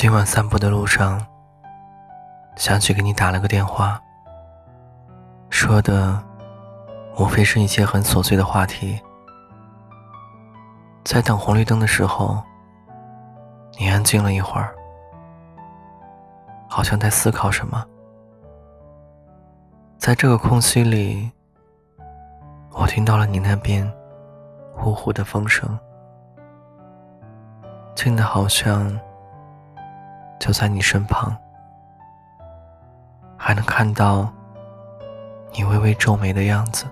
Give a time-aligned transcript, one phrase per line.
[0.00, 1.20] 今晚散步的路上，
[2.56, 4.00] 想起给你打了个电话，
[5.50, 6.18] 说的
[7.18, 8.98] 无非是一些很琐碎的话题。
[11.04, 12.42] 在等红绿灯的时候，
[13.78, 14.74] 你安静了一会儿，
[16.66, 17.84] 好像在思考什么。
[19.98, 21.30] 在这个空隙里，
[22.72, 23.86] 我听到了你那边
[24.74, 25.78] 呼呼的风声，
[27.94, 28.98] 静的好像。
[30.40, 31.36] 就在你身旁，
[33.36, 34.32] 还能看到
[35.52, 36.86] 你微微皱眉的样子。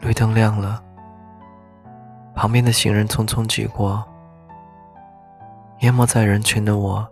[0.00, 0.82] 绿灯亮了，
[2.34, 4.02] 旁边的行人匆匆挤过，
[5.80, 7.06] 淹没在人群的我，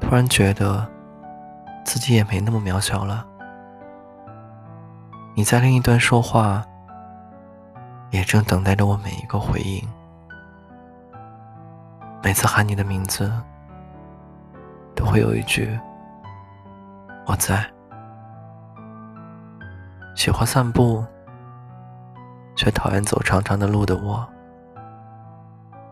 [0.00, 0.86] 突然觉得
[1.84, 3.24] 自己也没那么渺小了。
[5.36, 6.64] 你在另一端说话，
[8.10, 9.86] 也正等待着我每一个回应。
[12.24, 13.30] 每次喊你的名字，
[14.96, 15.78] 都会有一句
[17.28, 17.62] “我在”。
[20.16, 21.04] 喜欢散步，
[22.56, 24.26] 却讨厌走长长的路的我，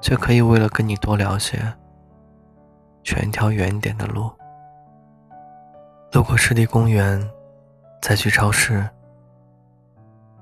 [0.01, 1.61] 却可以为了跟你多聊些，
[3.05, 4.33] 选一条远一点的路。
[6.13, 7.23] 路过湿地公园，
[8.01, 8.89] 再去超市，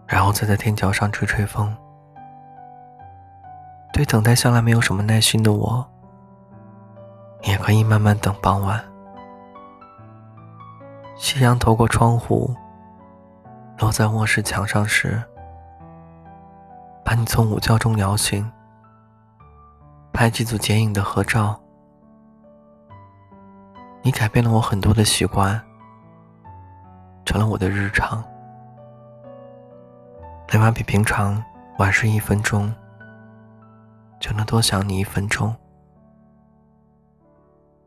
[0.06, 1.76] 然后再在天桥上吹吹风。
[3.92, 5.86] 对等待向来没有什么耐心的我，
[7.42, 8.82] 也可以慢慢等傍晚。
[11.16, 12.54] 夕阳透过窗户，
[13.78, 15.22] 落在卧室墙上时，
[17.04, 18.50] 把你从午觉中摇醒，
[20.12, 21.60] 拍几组剪影的合照。
[24.02, 25.60] 你改变了我很多的习惯，
[27.26, 28.24] 成了我的日常。
[30.50, 31.42] 每晚比平常
[31.78, 32.72] 晚睡一分钟。
[34.20, 35.56] 就能多想你一分钟。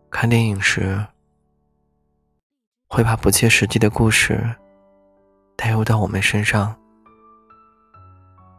[0.09, 1.05] 看电影时，
[2.89, 4.43] 会把不切实际的故事
[5.55, 6.75] 带入到我们身上，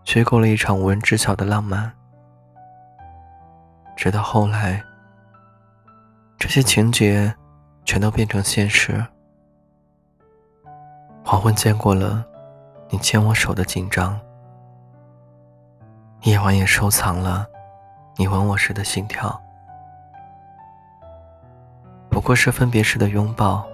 [0.04, 1.92] 虚构了一场无人知晓的浪漫。
[3.96, 4.82] 直到后来，
[6.38, 7.34] 这些情节
[7.84, 9.04] 全都变成现实。
[11.24, 12.24] 黄昏见过了
[12.90, 14.20] 你牵我手的紧张，
[16.22, 17.48] 夜晚也收藏了。
[18.16, 19.42] 你吻我时的心跳，
[22.08, 23.66] 不过是分别时的拥抱。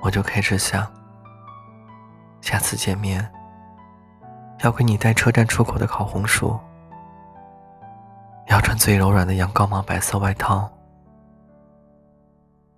[0.00, 0.90] 我就开始想，
[2.40, 3.30] 下次见面
[4.60, 6.58] 要给你带车站出口的烤红薯，
[8.46, 10.68] 要穿最柔软的羊羔毛白色外套，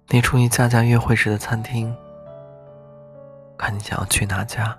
[0.09, 1.97] 列出一家家约会时的餐厅，
[3.57, 4.77] 看你想要去哪家，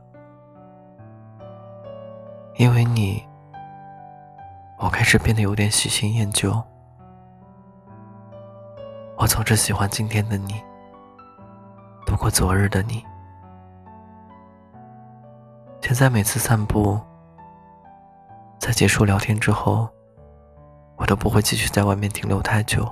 [2.58, 3.26] 因为你。
[4.78, 6.52] 我开始变得有点喜新厌旧。
[9.18, 10.62] 我总是喜欢今天的你，
[12.06, 13.04] 不过昨日的你。
[15.82, 17.00] 现在每次散步，
[18.60, 19.88] 在结束聊天之后，
[20.98, 22.92] 我都不会继续在外面停留太久，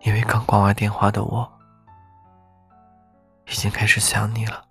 [0.00, 1.48] 因为刚挂完电话的我，
[3.46, 4.64] 已经开始想你了。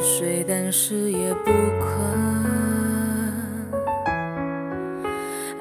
[0.00, 1.90] 睡，但是也不困。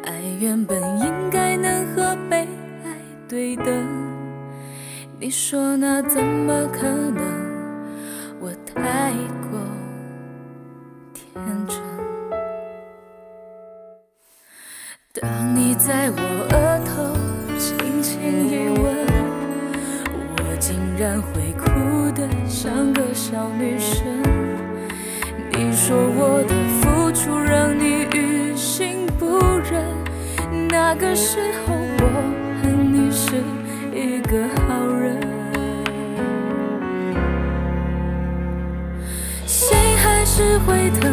[0.05, 2.47] 爱原本应该能和被
[2.83, 2.95] 爱
[3.27, 3.65] 对等，
[5.19, 7.21] 你说那怎么可能？
[8.39, 9.11] 我太
[9.51, 9.59] 过
[11.13, 11.27] 天
[11.67, 11.77] 真。
[15.11, 16.17] 当你在我
[16.51, 17.13] 额头
[17.57, 18.78] 轻轻一吻。
[20.99, 24.05] 然会哭得像个小女生。
[25.49, 29.39] 你说我的付出让你于心不
[29.71, 29.81] 忍，
[30.67, 32.03] 那个时候我
[32.61, 33.41] 恨你是
[33.95, 35.17] 一个好人。
[39.45, 39.69] 心
[40.03, 41.08] 还是会疼，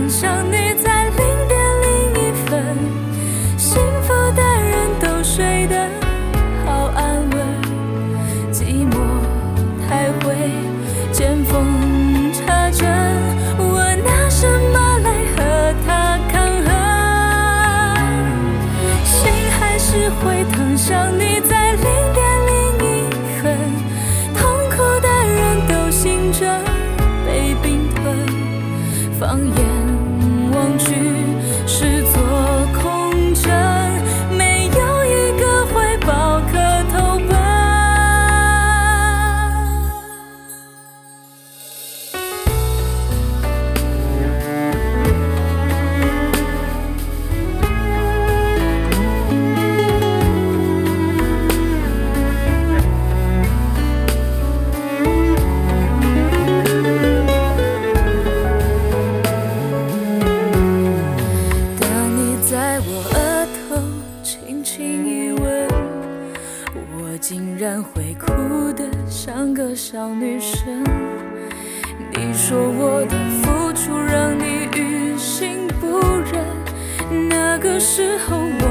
[72.14, 75.98] 你说我的付出让你于心不
[76.30, 78.65] 忍那个时候我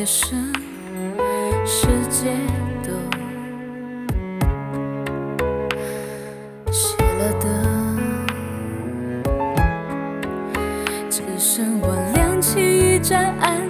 [0.00, 0.50] 夜深
[1.66, 2.34] 世界
[2.82, 2.90] 都
[6.72, 7.44] 熄了灯
[11.10, 13.69] 只剩我亮起一盏暗